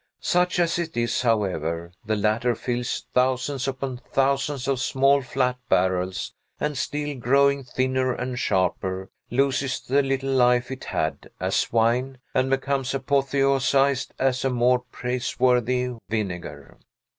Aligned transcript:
Such 0.23 0.57
as 0.57 0.79
it 0.79 0.97
is, 0.97 1.21
however, 1.21 1.91
the 2.03 2.15
latter 2.15 2.55
fills 2.55 3.05
thousands 3.13 3.67
upon 3.67 4.01
thousands 4.11 4.67
of 4.67 4.79
small, 4.79 5.21
flat 5.21 5.59
barrels, 5.69 6.33
and, 6.59 6.75
still 6.75 7.15
growing 7.19 7.63
thinner 7.63 8.11
and 8.11 8.39
sharper, 8.39 9.11
loses 9.29 9.79
the 9.79 10.01
little 10.01 10.31
life 10.33 10.71
it 10.71 10.85
had, 10.85 11.29
as 11.39 11.71
wine, 11.71 12.17
and 12.33 12.49
becomes 12.49 12.95
apotheosized 12.95 14.11
as 14.17 14.43
a 14.43 14.49
more 14.49 14.79
praiseworthy 14.79 15.93
vinegar. 16.09 16.79